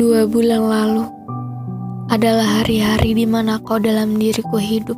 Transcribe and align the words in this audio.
Dua 0.00 0.24
bulan 0.24 0.64
lalu 0.64 1.04
adalah 2.08 2.64
hari-hari 2.64 3.12
di 3.12 3.28
mana 3.28 3.60
kau 3.60 3.76
dalam 3.76 4.16
diriku 4.16 4.56
hidup. 4.56 4.96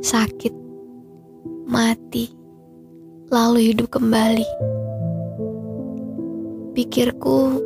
Sakit, 0.00 0.56
mati, 1.68 2.32
lalu 3.28 3.76
hidup 3.76 3.92
kembali. 3.92 4.48
Pikirku, 6.72 7.60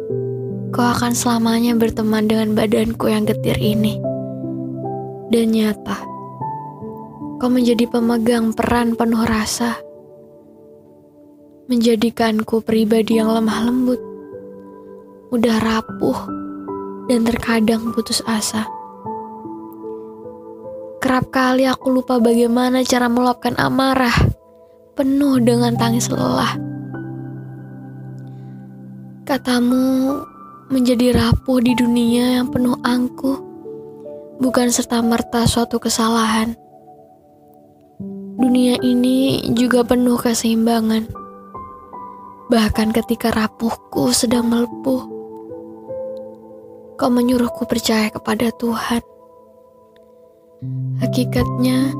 kau 0.74 0.86
akan 0.90 1.14
selamanya 1.14 1.78
berteman 1.78 2.26
dengan 2.26 2.50
badanku 2.50 3.06
yang 3.06 3.22
getir 3.22 3.54
ini. 3.54 4.02
Dan 5.30 5.54
nyata, 5.54 6.02
kau 7.38 7.46
menjadi 7.46 7.86
pemegang 7.86 8.50
peran 8.58 8.98
penuh 8.98 9.22
rasa. 9.22 9.78
Menjadikanku 11.70 12.58
pribadi 12.66 13.22
yang 13.22 13.30
lemah 13.30 13.70
lembut, 13.70 14.07
mudah 15.28 15.56
rapuh, 15.60 16.18
dan 17.08 17.24
terkadang 17.24 17.92
putus 17.92 18.24
asa. 18.24 18.68
Kerap 20.98 21.30
kali 21.30 21.64
aku 21.64 21.94
lupa 21.94 22.18
bagaimana 22.18 22.82
cara 22.82 23.06
meluapkan 23.06 23.54
amarah, 23.56 24.14
penuh 24.98 25.38
dengan 25.38 25.78
tangis 25.78 26.10
lelah. 26.10 26.58
Katamu 29.28 30.20
menjadi 30.72 31.16
rapuh 31.16 31.60
di 31.60 31.72
dunia 31.76 32.40
yang 32.40 32.48
penuh 32.48 32.76
angkuh, 32.84 33.40
bukan 34.40 34.68
serta-merta 34.72 35.44
suatu 35.44 35.80
kesalahan. 35.80 36.56
Dunia 38.38 38.78
ini 38.80 39.48
juga 39.52 39.82
penuh 39.82 40.14
keseimbangan. 40.14 41.10
Bahkan 42.48 42.88
ketika 42.96 43.34
rapuhku 43.34 44.14
sedang 44.14 44.48
melepuh, 44.48 45.17
kau 46.98 47.14
menyuruhku 47.14 47.62
percaya 47.70 48.10
kepada 48.10 48.50
Tuhan. 48.58 48.98
Hakikatnya, 50.98 51.94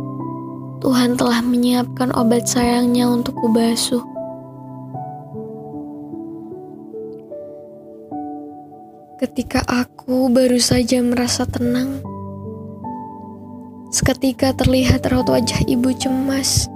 Tuhan 0.83 1.15
telah 1.15 1.39
menyiapkan 1.39 2.11
obat 2.19 2.51
sayangnya 2.51 3.07
untuk 3.07 3.39
kubasuh. 3.39 4.03
Ketika 9.23 9.63
aku 9.67 10.31
baru 10.35 10.59
saja 10.59 10.99
merasa 11.03 11.47
tenang, 11.47 12.03
seketika 13.95 14.51
terlihat 14.55 15.07
raut 15.11 15.31
wajah 15.31 15.63
ibu 15.71 15.95
cemas, 15.95 16.67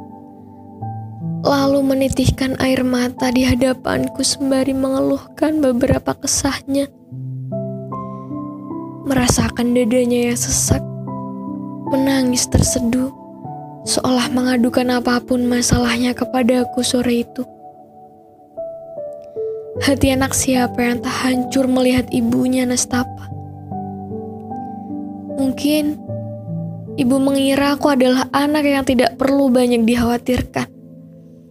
lalu 1.42 1.82
menitihkan 1.82 2.54
air 2.62 2.86
mata 2.86 3.34
di 3.34 3.42
hadapanku 3.42 4.22
sembari 4.22 4.74
mengeluhkan 4.74 5.58
beberapa 5.58 6.14
kesahnya. 6.14 6.86
Merasakan 9.12 9.76
dadanya 9.76 10.32
yang 10.32 10.40
sesak, 10.40 10.80
menangis 11.92 12.48
terseduh, 12.48 13.12
seolah 13.84 14.32
mengadukan 14.32 14.88
apa 14.88 15.20
pun 15.20 15.44
masalahnya 15.44 16.16
kepadaku 16.16 16.80
sore 16.80 17.20
itu. 17.20 17.44
Hati 19.84 20.16
anak 20.16 20.32
siapa 20.32 20.80
yang 20.80 21.04
tak 21.04 21.12
hancur 21.12 21.68
melihat 21.68 22.08
ibunya 22.08 22.64
nestapa? 22.64 23.28
Mungkin 25.36 26.00
ibu 26.96 27.16
mengira 27.20 27.76
aku 27.76 27.92
adalah 27.92 28.24
anak 28.32 28.64
yang 28.64 28.88
tidak 28.88 29.20
perlu 29.20 29.52
banyak 29.52 29.84
dikhawatirkan. 29.84 30.72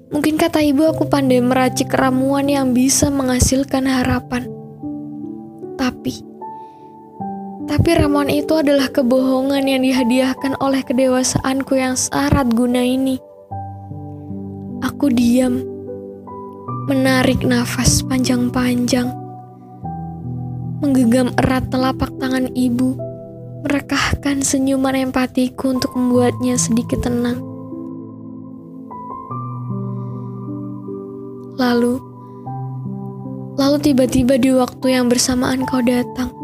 Mungkin 0.09 0.33
kata 0.33 0.65
ibu 0.65 0.89
aku 0.89 1.05
pandai 1.05 1.37
meracik 1.45 1.93
ramuan 1.93 2.49
yang 2.49 2.73
bisa 2.73 3.13
menghasilkan 3.13 3.85
harapan. 3.85 4.49
Tapi, 5.77 6.30
tapi 7.71 7.95
ramuan 7.95 8.27
itu 8.27 8.51
adalah 8.59 8.91
kebohongan 8.91 9.63
yang 9.63 9.79
dihadiahkan 9.87 10.59
oleh 10.59 10.83
kedewasaanku 10.83 11.79
yang 11.79 11.95
syarat 11.95 12.51
guna 12.51 12.83
ini. 12.83 13.15
Aku 14.83 15.07
diam 15.07 15.63
menarik 16.91 17.47
nafas 17.47 18.03
panjang-panjang, 18.03 19.07
menggenggam 20.83 21.31
erat 21.39 21.71
telapak 21.71 22.11
tangan 22.19 22.51
ibu, 22.51 22.99
merekahkan 23.63 24.43
senyuman 24.43 25.07
empatiku 25.07 25.71
untuk 25.71 25.95
membuatnya 25.95 26.59
sedikit 26.59 27.07
tenang. 27.07 27.39
Lalu, 31.55 32.03
lalu 33.55 33.77
tiba-tiba 33.79 34.35
di 34.35 34.51
waktu 34.51 34.91
yang 34.91 35.07
bersamaan 35.07 35.63
kau 35.63 35.79
datang, 35.79 36.40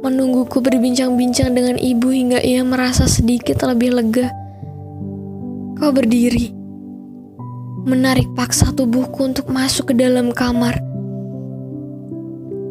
menungguku 0.00 0.64
berbincang-bincang 0.64 1.52
dengan 1.52 1.76
ibu 1.76 2.08
hingga 2.08 2.40
ia 2.40 2.64
merasa 2.64 3.04
sedikit 3.04 3.60
lebih 3.64 3.92
lega. 3.96 4.32
Kau 5.76 5.92
berdiri 5.92 6.60
menarik 7.84 8.28
paksa 8.36 8.72
tubuhku 8.76 9.24
untuk 9.24 9.48
masuk 9.48 9.92
ke 9.92 9.94
dalam 9.96 10.32
kamar. 10.32 10.76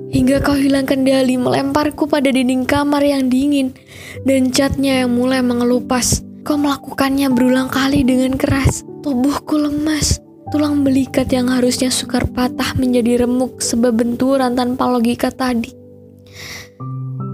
Hingga 0.09 0.41
kau 0.41 0.57
hilang 0.57 0.89
kendali 0.89 1.37
melemparku 1.37 2.09
pada 2.09 2.33
dinding 2.33 2.65
kamar 2.65 3.05
yang 3.05 3.29
dingin 3.29 3.77
dan 4.25 4.49
catnya 4.49 5.05
yang 5.05 5.13
mulai 5.13 5.45
mengelupas. 5.45 6.25
Kau 6.41 6.57
melakukannya 6.57 7.29
berulang 7.29 7.69
kali 7.69 8.01
dengan 8.01 8.33
keras. 8.33 8.81
Tubuhku 9.05 9.61
lemas. 9.61 10.17
Tulang 10.49 10.81
belikat 10.81 11.29
yang 11.29 11.53
harusnya 11.53 11.93
sukar 11.93 12.25
patah 12.25 12.73
menjadi 12.73 13.21
remuk 13.21 13.61
sebab 13.61 14.01
benturan 14.01 14.57
tanpa 14.57 14.89
logika 14.89 15.29
tadi. 15.29 15.78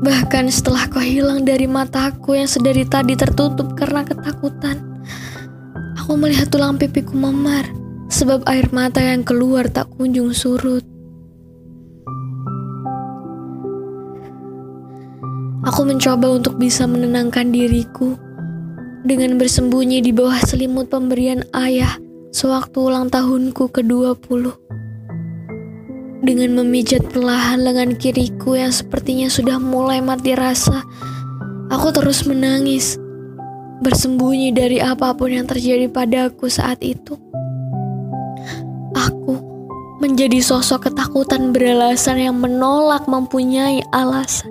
Bahkan 0.03 0.51
setelah 0.51 0.89
kau 0.91 0.99
hilang 0.99 1.45
dari 1.47 1.69
mataku 1.69 2.35
yang 2.35 2.49
sedari 2.49 2.83
tadi 2.83 3.15
tertutup 3.15 3.77
karena 3.77 4.03
ketakutan, 4.03 4.95
Aku 6.05 6.21
melihat 6.21 6.53
tulang 6.53 6.77
pipiku 6.77 7.17
memar, 7.17 7.65
sebab 8.13 8.45
air 8.45 8.69
mata 8.69 9.01
yang 9.01 9.25
keluar 9.25 9.65
tak 9.65 9.89
kunjung 9.97 10.37
surut. 10.37 10.85
Aku 15.65 15.81
mencoba 15.81 16.29
untuk 16.29 16.61
bisa 16.61 16.85
menenangkan 16.85 17.49
diriku 17.49 18.13
dengan 19.01 19.41
bersembunyi 19.41 20.05
di 20.05 20.13
bawah 20.13 20.37
selimut 20.45 20.93
pemberian 20.93 21.41
ayah 21.57 21.97
sewaktu 22.29 22.85
ulang 22.85 23.09
tahunku 23.09 23.73
ke-20. 23.73 24.53
Dengan 26.25 26.57
memijat 26.57 27.05
perlahan 27.13 27.61
lengan 27.61 28.01
kiriku 28.01 28.57
yang 28.57 28.73
sepertinya 28.73 29.29
sudah 29.29 29.61
mulai 29.61 30.01
mati 30.01 30.33
rasa, 30.33 30.81
aku 31.69 31.93
terus 31.93 32.25
menangis 32.25 32.97
bersembunyi 33.85 34.49
dari 34.49 34.81
apa 34.81 35.13
pun 35.13 35.29
yang 35.29 35.45
terjadi 35.45 35.85
padaku 35.85 36.49
saat 36.49 36.81
itu. 36.81 37.13
Aku 38.97 39.37
menjadi 40.01 40.41
sosok 40.41 40.89
ketakutan 40.89 41.53
beralasan 41.53 42.17
yang 42.17 42.41
menolak 42.41 43.05
mempunyai 43.05 43.85
alasan. 43.93 44.49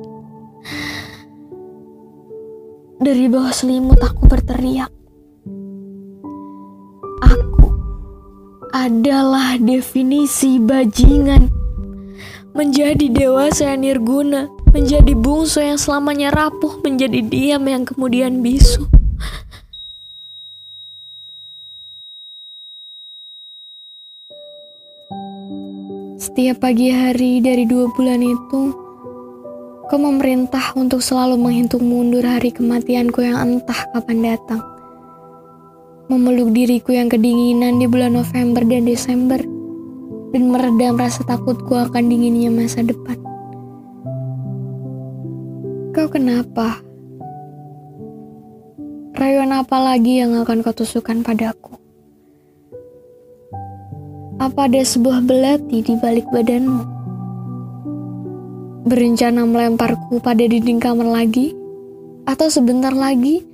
Dari 3.03 3.27
bawah 3.27 3.51
selimut 3.51 3.99
aku 3.99 4.31
berteriak. 4.31 4.95
Aku 7.19 7.67
adalah 8.71 9.59
definisi 9.59 10.63
bajingan. 10.63 11.64
Menjadi 12.55 13.11
dewasa 13.11 13.75
yang 13.75 13.83
nirguna, 13.83 14.47
menjadi 14.71 15.11
bungsu 15.19 15.59
yang 15.59 15.75
selamanya 15.75 16.31
rapuh, 16.31 16.79
menjadi 16.87 17.19
diam 17.19 17.67
yang 17.67 17.83
kemudian 17.83 18.47
bisu. 18.47 18.87
Setiap 26.15 26.63
pagi 26.63 26.95
hari 26.95 27.43
dari 27.43 27.67
dua 27.67 27.91
bulan 27.91 28.23
itu, 28.23 28.71
kau 29.91 29.99
memerintah 29.99 30.79
untuk 30.79 31.03
selalu 31.03 31.35
menghitung 31.35 31.83
mundur 31.83 32.23
hari 32.23 32.55
kematianku 32.55 33.19
yang 33.19 33.35
entah 33.39 33.83
kapan 33.91 34.23
datang. 34.23 34.63
Memeluk 36.07 36.55
diriku 36.55 36.95
yang 36.95 37.11
kedinginan 37.11 37.83
di 37.83 37.91
bulan 37.91 38.15
November 38.15 38.63
dan 38.63 38.87
Desember, 38.87 39.43
dan 40.35 40.51
meredam 40.51 40.99
rasa 40.99 41.23
takutku 41.23 41.79
akan 41.79 42.11
dinginnya 42.11 42.51
masa 42.51 42.83
depan. 42.83 43.15
Kau 45.95 46.11
kenapa? 46.11 46.83
Rayuan 49.15 49.55
apa 49.55 49.79
lagi 49.79 50.19
yang 50.19 50.35
akan 50.35 50.67
kau 50.67 50.75
tusukkan 50.75 51.23
padaku? 51.23 51.79
Apa 54.43 54.67
ada 54.67 54.83
sebuah 54.83 55.23
belati 55.23 55.87
di 55.87 55.95
balik 56.03 56.27
badanmu? 56.35 56.83
Berencana 58.91 59.47
melemparku 59.47 60.19
pada 60.19 60.43
dinding 60.43 60.83
kamar 60.83 61.15
lagi? 61.15 61.55
Atau 62.27 62.51
sebentar 62.51 62.91
lagi, 62.91 63.47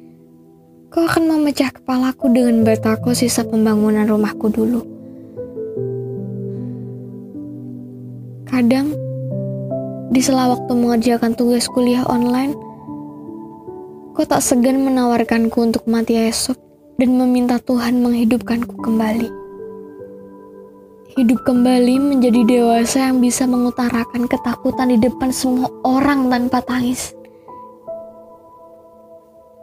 kau 0.89 1.05
akan 1.05 1.29
memecah 1.29 1.77
kepalaku 1.77 2.33
dengan 2.33 2.65
batako 2.65 3.13
sisa 3.13 3.45
pembangunan 3.45 4.09
rumahku 4.09 4.49
dulu? 4.49 5.00
Kadang, 8.51 8.99
Di 10.11 10.19
sela 10.19 10.51
waktu 10.51 10.75
mengerjakan 10.75 11.39
tugas 11.39 11.71
kuliah 11.71 12.03
online, 12.11 12.59
kau 14.11 14.27
tak 14.27 14.43
segan 14.43 14.83
menawarkanku 14.83 15.55
untuk 15.63 15.87
mati 15.87 16.19
esok 16.19 16.59
dan 16.99 17.15
meminta 17.15 17.63
Tuhan 17.63 18.03
menghidupkanku 18.03 18.75
kembali. 18.83 19.31
Hidup 21.15 21.47
kembali 21.47 21.95
menjadi 22.03 22.43
dewasa 22.43 23.15
yang 23.15 23.23
bisa 23.23 23.47
mengutarakan 23.47 24.27
ketakutan 24.27 24.91
di 24.91 24.99
depan 24.99 25.31
semua 25.31 25.71
orang 25.87 26.27
tanpa 26.27 26.59
tangis. 26.67 27.15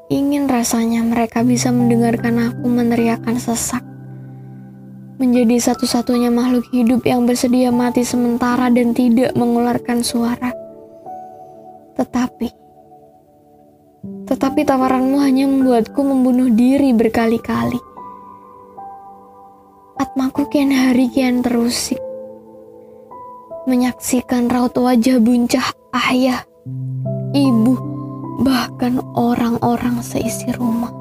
Ingin 0.08 0.48
rasanya 0.48 1.04
mereka 1.04 1.44
bisa 1.44 1.76
mendengarkan 1.76 2.40
aku 2.40 2.72
meneriakan 2.72 3.36
sesak. 3.36 3.84
Menjadi 5.18 5.58
satu-satunya 5.58 6.30
makhluk 6.30 6.70
hidup 6.70 7.02
yang 7.02 7.26
bersedia 7.26 7.74
mati 7.74 8.06
sementara 8.06 8.70
dan 8.70 8.94
tidak 8.94 9.34
mengeluarkan 9.34 10.06
suara. 10.06 10.54
Tetapi, 11.98 12.54
tetapi 14.30 14.62
tawaranmu 14.62 15.18
hanya 15.18 15.50
membuatku 15.50 15.98
membunuh 16.06 16.54
diri 16.54 16.94
berkali-kali. 16.94 17.82
Atmaku 19.98 20.46
kian 20.54 20.70
hari 20.70 21.10
kian 21.10 21.42
terusik. 21.42 21.98
Menyaksikan 23.66 24.54
raut 24.54 24.78
wajah 24.78 25.18
buncah 25.18 25.66
ayah, 26.14 26.46
ibu, 27.34 27.74
bahkan 28.46 29.02
orang-orang 29.18 30.00
seisi 30.06 30.54
rumah. 30.54 30.97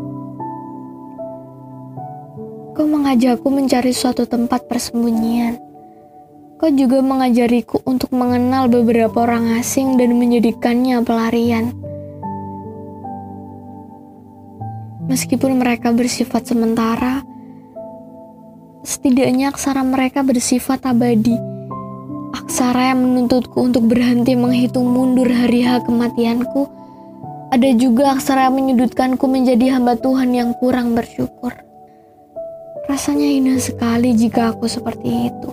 Mengajakku 3.07 3.55
mencari 3.55 3.95
suatu 3.95 4.27
tempat 4.27 4.67
persembunyian. 4.67 5.63
Kau 6.59 6.75
juga 6.75 6.99
mengajariku 6.99 7.79
untuk 7.87 8.11
mengenal 8.11 8.67
beberapa 8.67 9.23
orang 9.23 9.63
asing 9.63 9.95
dan 9.95 10.19
menjadikannya 10.19 10.99
pelarian. 11.07 11.71
Meskipun 15.07 15.55
mereka 15.55 15.95
bersifat 15.95 16.51
sementara, 16.51 17.23
setidaknya 18.83 19.55
aksara 19.55 19.87
mereka 19.87 20.27
bersifat 20.27 20.83
abadi. 20.83 21.39
Aksara 22.35 22.91
yang 22.91 23.07
menuntutku 23.07 23.71
untuk 23.71 23.87
berhenti 23.87 24.35
menghitung 24.35 24.91
mundur 24.91 25.31
hari-hari 25.31 25.87
kematianku 25.87 26.67
ada 27.55 27.71
juga 27.71 28.19
aksara 28.19 28.51
yang 28.51 28.59
menyudutkanku 28.59 29.31
menjadi 29.31 29.79
hamba 29.79 29.95
Tuhan 29.95 30.35
yang 30.35 30.59
kurang 30.59 30.99
bersyukur. 30.99 31.66
Rasanya 32.87 33.27
indah 33.27 33.59
sekali 33.59 34.15
jika 34.15 34.55
aku 34.55 34.71
seperti 34.71 35.31
itu. 35.31 35.51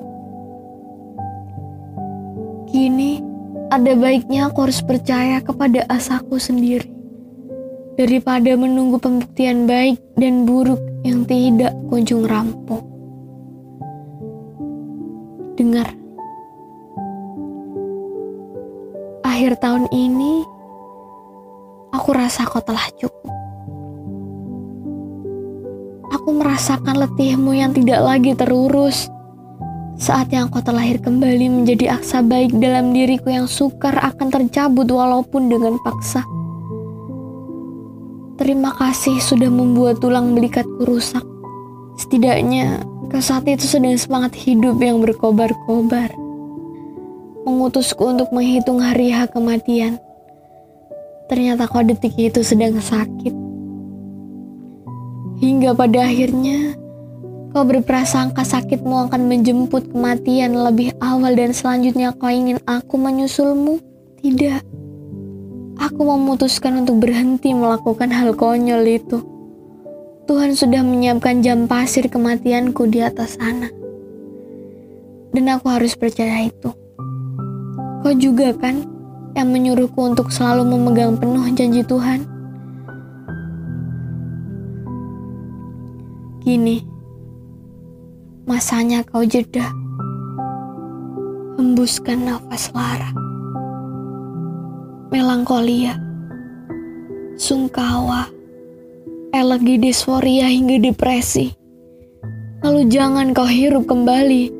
Kini, 2.69 3.21
ada 3.69 3.93
baiknya 3.97 4.49
aku 4.49 4.69
harus 4.69 4.81
percaya 4.81 5.41
kepada 5.41 5.85
asaku 5.89 6.37
sendiri. 6.37 6.89
Daripada 7.93 8.57
menunggu 8.57 8.97
pembuktian 8.97 9.69
baik 9.69 10.01
dan 10.17 10.49
buruk 10.49 10.81
yang 11.05 11.25
tidak 11.25 11.73
kunjung 11.89 12.25
rampung. 12.25 12.81
Dengar. 15.53 15.93
Akhir 19.21 19.57
tahun 19.61 19.85
ini, 19.93 20.41
Aku 21.93 22.09
rasa 22.09 22.41
kau 22.49 22.57
telah 22.57 22.89
cukup. 22.97 23.22
Aku 26.23 26.31
merasakan 26.39 27.03
letihmu 27.03 27.51
yang 27.51 27.75
tidak 27.75 27.99
lagi 27.99 28.31
terurus. 28.31 29.11
Saat 29.99 30.31
yang 30.31 30.47
kau 30.47 30.63
terlahir 30.63 31.03
kembali 31.03 31.51
menjadi 31.51 31.99
aksa 31.99 32.23
baik 32.23 32.55
dalam 32.63 32.95
diriku 32.95 33.27
yang 33.27 33.43
sukar 33.43 33.91
akan 33.99 34.31
tercabut 34.31 34.87
walaupun 34.87 35.51
dengan 35.51 35.75
paksa. 35.83 36.23
Terima 38.39 38.71
kasih 38.71 39.19
sudah 39.19 39.51
membuat 39.51 39.99
tulang 39.99 40.31
belikatku 40.31 40.87
rusak. 40.87 41.27
Setidaknya 41.99 42.87
kau 43.11 43.19
saat 43.19 43.43
itu 43.43 43.67
sedang 43.67 43.99
semangat 43.99 44.31
hidup 44.39 44.79
yang 44.79 45.03
berkobar-kobar. 45.03 46.07
Mengutusku 47.43 47.99
untuk 48.15 48.31
menghitung 48.31 48.79
hari 48.79 49.11
hak 49.11 49.35
kematian 49.35 49.99
Ternyata 51.27 51.67
kau 51.67 51.83
detik 51.83 52.15
itu 52.15 52.39
sedang 52.47 52.79
sakit. 52.79 53.42
Hingga 55.41 55.73
pada 55.73 56.05
akhirnya 56.05 56.77
kau 57.53 57.61
berprasangka 57.61 58.41
sakitmu 58.41 59.09
akan 59.09 59.29
menjemput 59.29 59.93
kematian 59.93 60.57
lebih 60.57 60.93
awal 60.97 61.37
dan 61.37 61.53
selanjutnya 61.53 62.13
kau 62.17 62.29
ingin 62.29 62.57
aku 62.65 62.97
menyusulmu. 62.97 63.77
Tidak. 64.23 64.61
Aku 65.77 66.01
memutuskan 66.05 66.85
untuk 66.85 67.01
berhenti 67.03 67.53
melakukan 67.53 68.09
hal 68.09 68.33
konyol 68.33 68.85
itu. 68.87 69.21
Tuhan 70.25 70.55
sudah 70.55 70.81
menyiapkan 70.81 71.43
jam 71.43 71.67
pasir 71.67 72.07
kematianku 72.07 72.87
di 72.87 73.03
atas 73.03 73.35
sana. 73.35 73.67
Dan 75.33 75.49
aku 75.49 75.67
harus 75.67 75.97
percaya 75.97 76.47
itu. 76.47 76.71
Kau 78.01 78.13
juga 78.15 78.55
kan? 78.55 78.93
yang 79.33 79.49
menyuruhku 79.49 79.97
untuk 79.97 80.29
selalu 80.29 80.65
memegang 80.65 81.17
penuh 81.17 81.45
janji 81.53 81.81
Tuhan. 81.81 82.25
Gini, 86.43 86.83
masanya 88.43 88.99
kau 89.07 89.23
jeda. 89.23 89.71
Hembuskan 91.55 92.27
nafas 92.27 92.67
lara. 92.75 93.15
Melankolia, 95.07 95.95
sungkawa, 97.39 98.27
elegi 99.31 99.79
disforia 99.79 100.51
hingga 100.51 100.83
depresi. 100.83 101.55
Lalu 102.59 102.91
jangan 102.91 103.31
kau 103.31 103.47
hirup 103.47 103.87
kembali. 103.87 104.51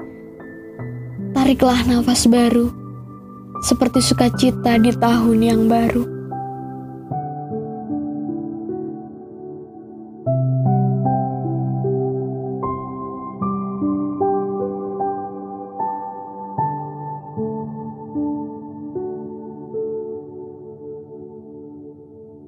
Tariklah 1.36 1.84
nafas 1.84 2.32
baru 2.32 2.72
seperti 3.60 4.00
sukacita 4.00 4.80
di 4.80 4.96
tahun 4.96 5.40
yang 5.44 5.68
baru. 5.68 6.13